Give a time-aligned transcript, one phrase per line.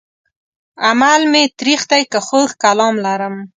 [0.87, 3.35] عمل مې تريخ دی که خوږ کلام لرم